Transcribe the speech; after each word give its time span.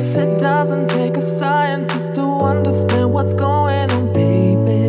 it 0.00 0.38
doesn't 0.38 0.88
take 0.88 1.16
a 1.16 1.20
scientist 1.20 2.14
to 2.14 2.22
understand 2.22 3.12
what's 3.12 3.34
going 3.34 3.90
on, 3.90 4.12
baby. 4.12 4.86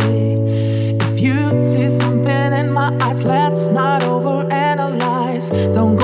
If 1.01 1.19
you 1.19 1.65
see 1.65 1.89
something 1.89 2.53
in 2.53 2.71
my 2.71 2.95
eyes, 3.01 3.25
let's 3.25 3.67
not 3.69 4.03
overanalyze. 4.03 5.73
Don't 5.73 5.98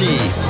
Party. 0.00 0.49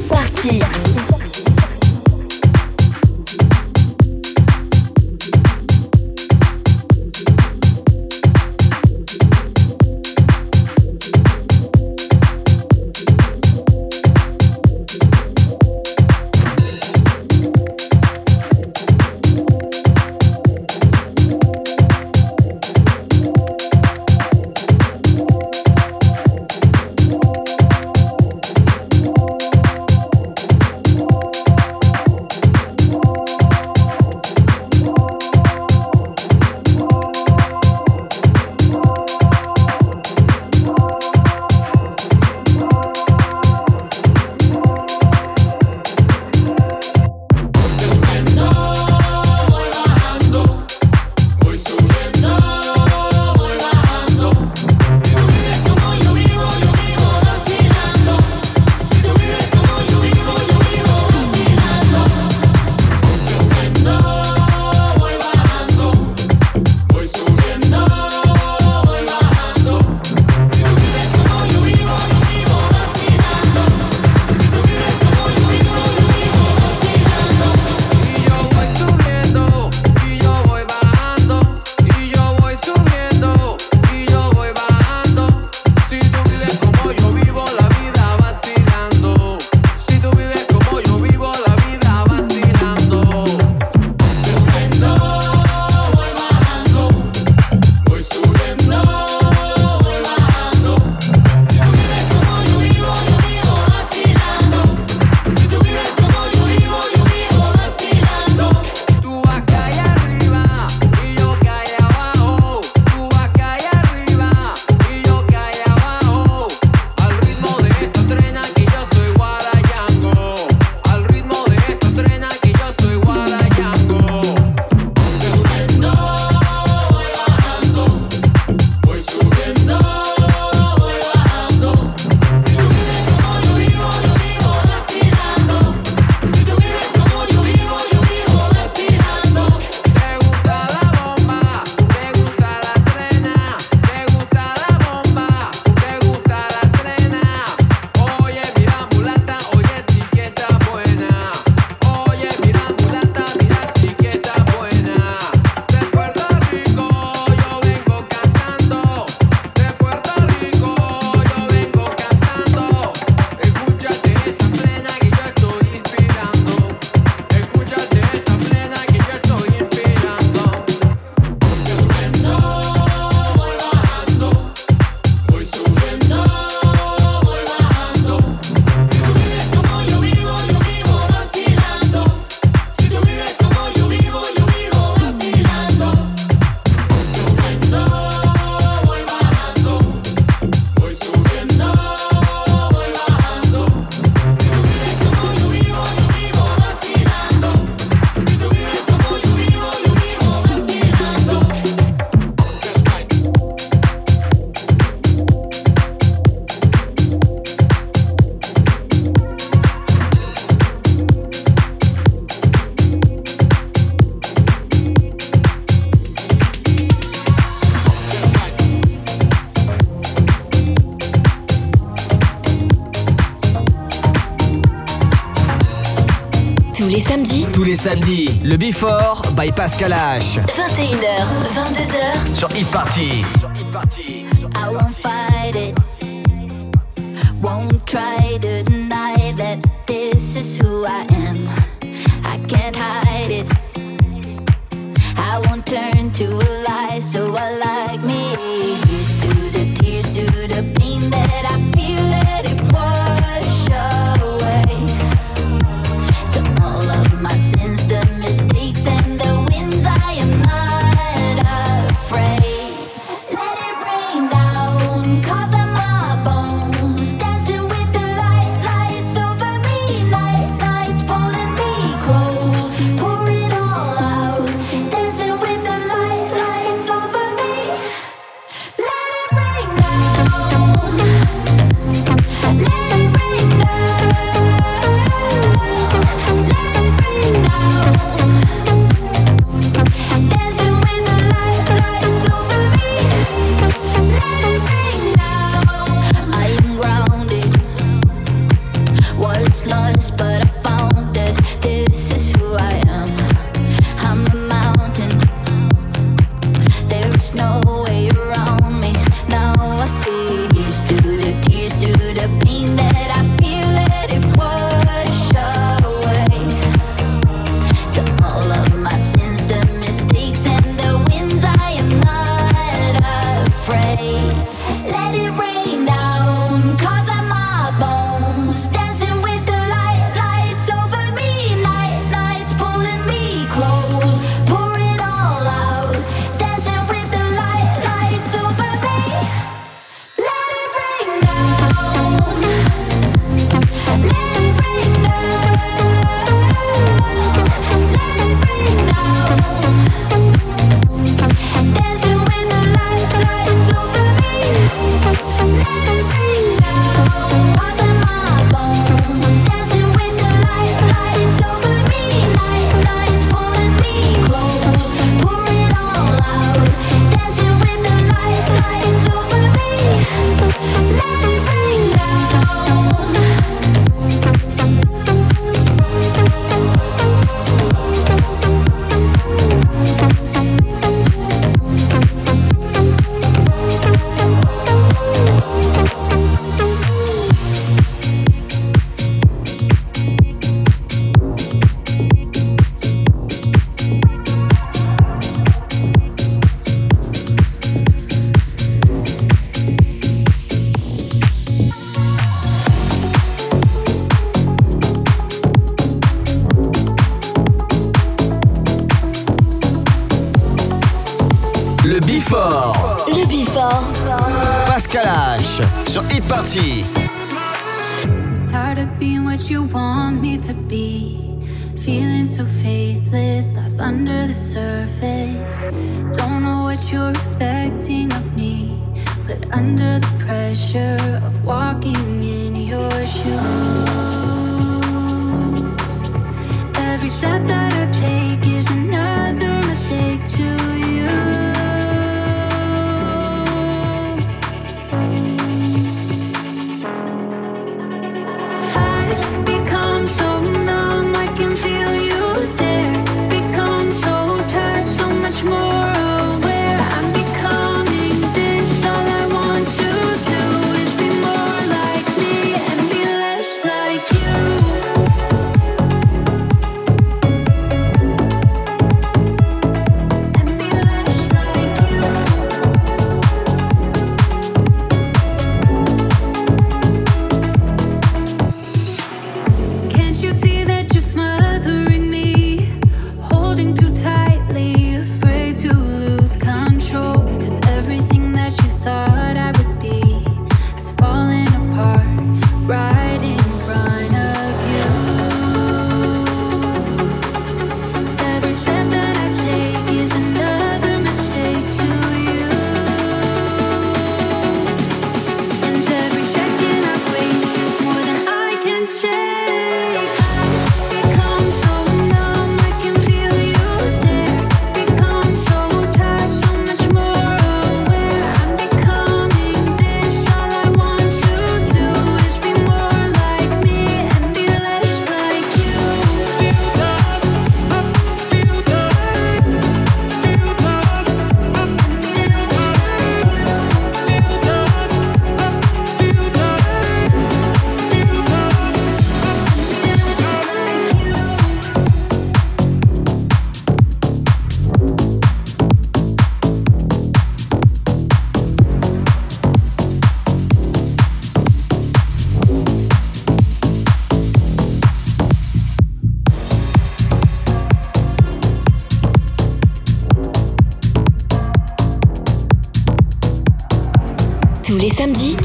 Before 228.61 229.15
by 229.33 229.51
Pascal 229.51 229.91
H. 229.91 230.37
21h, 230.37 231.25
22h 231.55 232.35
sur 232.35 232.47
e 232.55 232.63
-Party. 232.63 234.20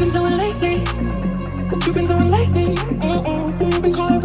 been 0.00 0.08
doing 0.08 0.36
lately? 0.38 0.78
What 1.68 1.86
you 1.86 1.92
been 1.92 2.06
doing 2.06 2.30
lately? 2.30 2.74
Oh, 3.02 3.22
oh, 3.26 3.50
who 3.52 3.66
you 3.66 3.80
been 3.82 3.92
calling? 3.92 4.19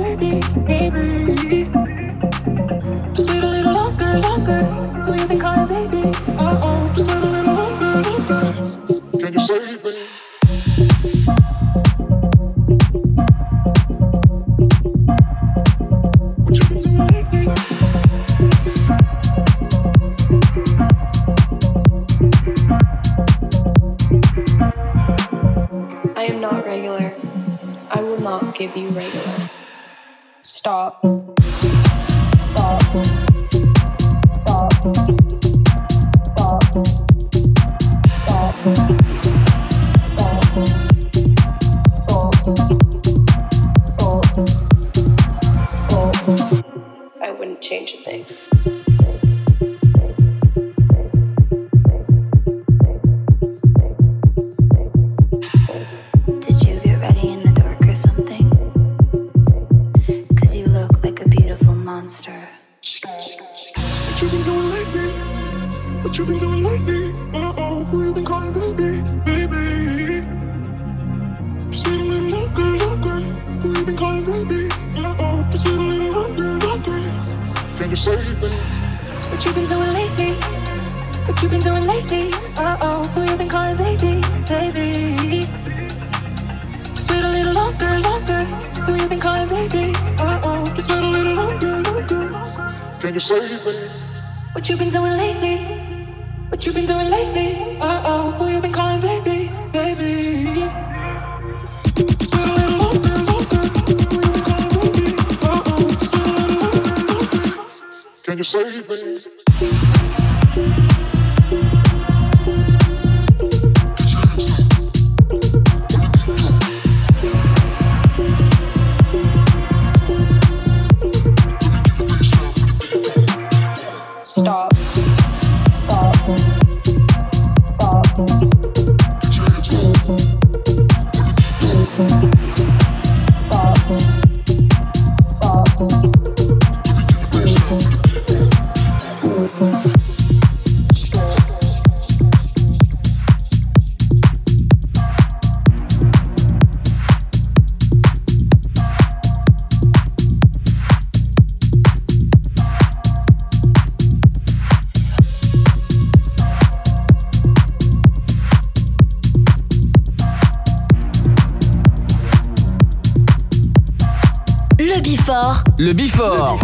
Le 165.78 165.92
Bifort. 165.92 166.58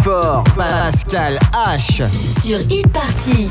Pascal 0.56 1.38
H. 1.52 2.02
Sur 2.40 2.58
Hit 2.70 2.88
Party. 2.90 3.50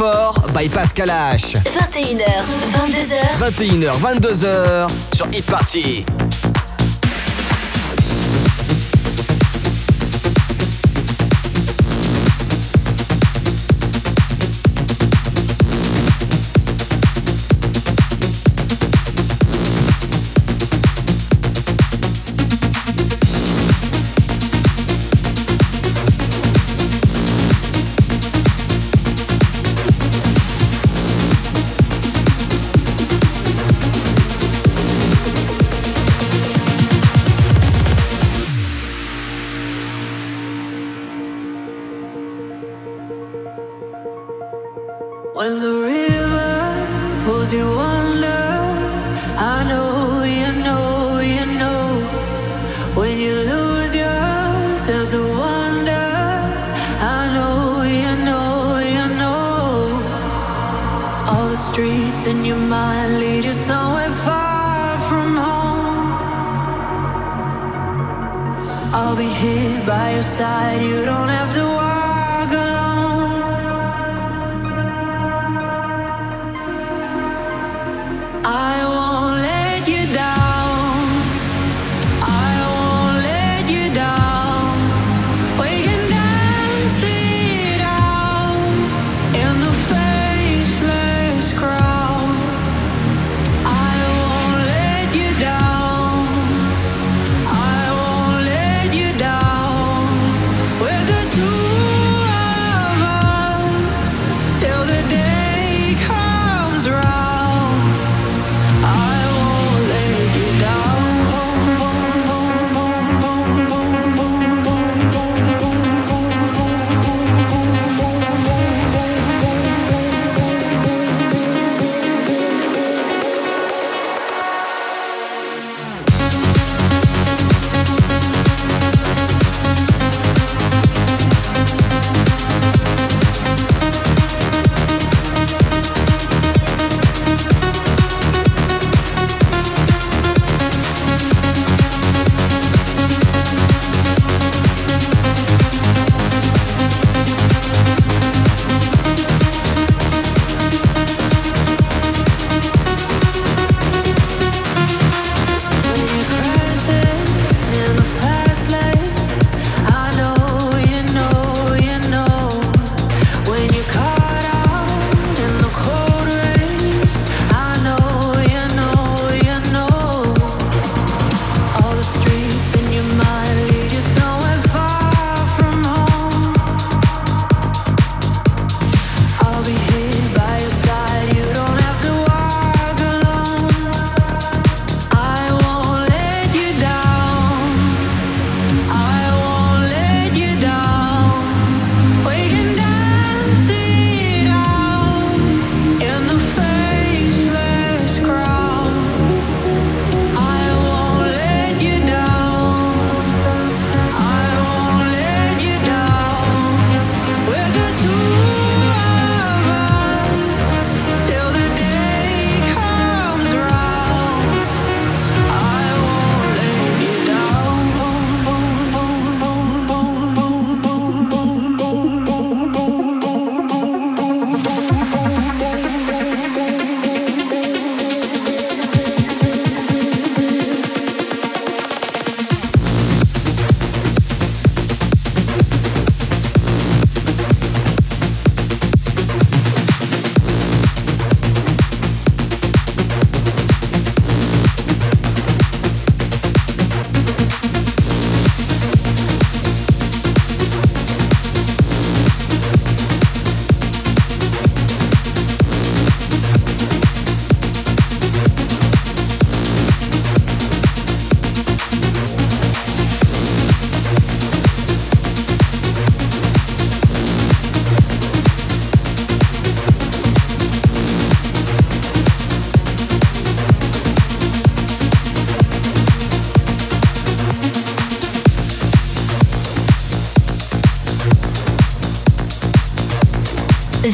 Before 0.00 0.32
by 0.54 0.66
Pascal 0.68 1.10
H. 1.10 1.56
21h, 1.66 2.24
22h. 2.72 3.36
21h, 3.36 3.98
22h 4.00 4.88
sur 5.12 5.26
Hit 5.30 5.44
Party. 5.44 6.19
beats 62.10 62.26
in 62.26 62.44
your 62.44 62.56
mind 62.56 63.18
lead 63.20 63.44
you 63.44 63.52
somewhere 63.52 64.12
far 64.24 64.98
from 65.08 65.36
home. 65.36 66.12
I'll 68.92 69.16
be 69.16 69.28
here 69.28 69.86
by 69.86 70.14
your 70.14 70.22
side, 70.22 70.82
you 70.82 71.04
don't 71.04 71.28
have 71.28 71.50
to 71.50 71.79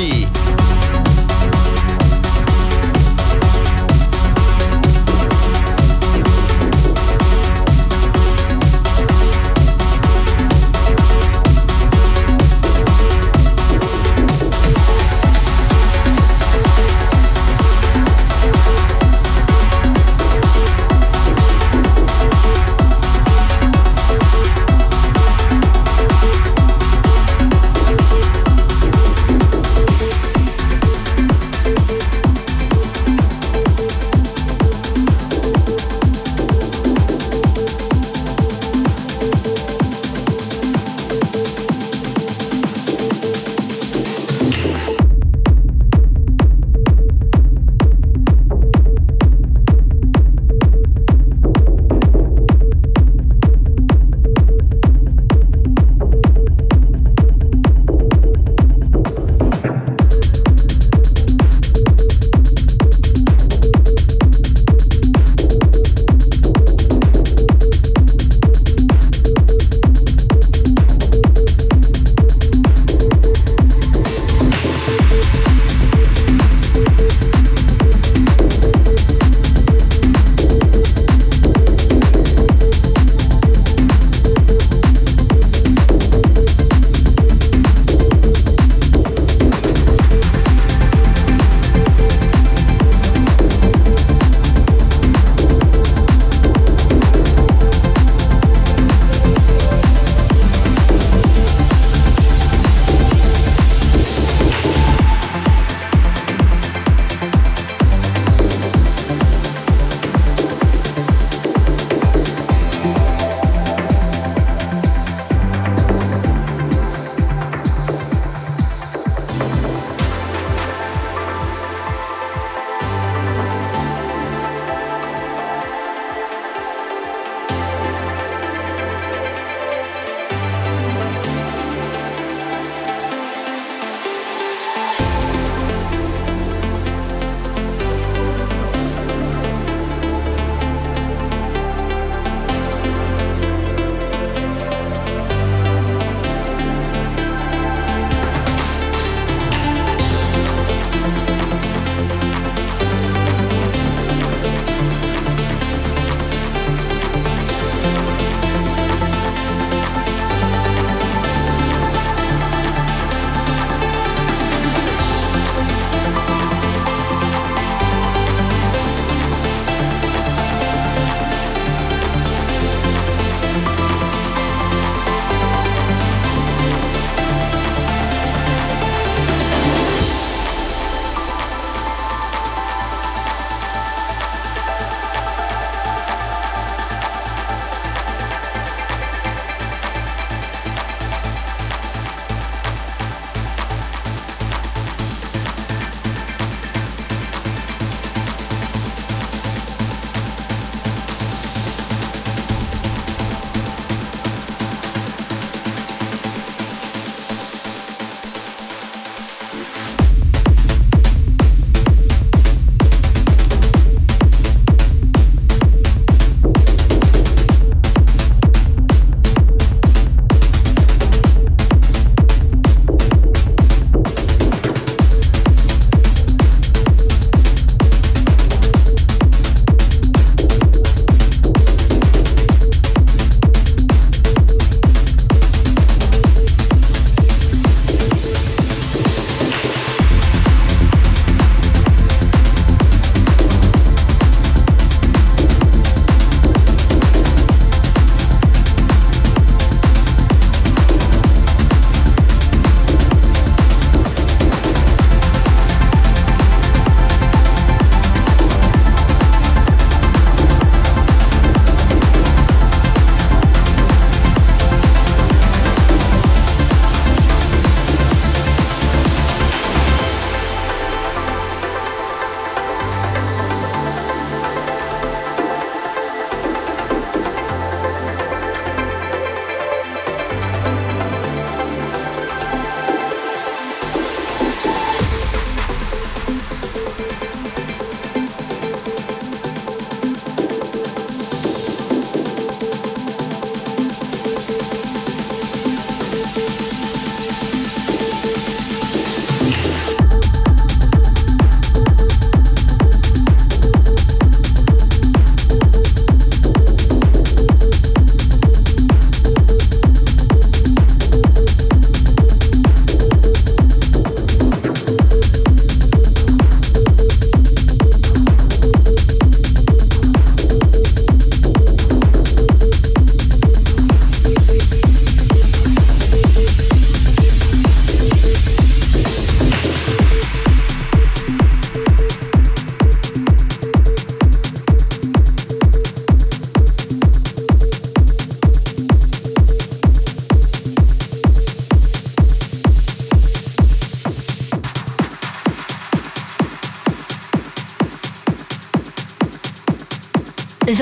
Party. 0.00 0.29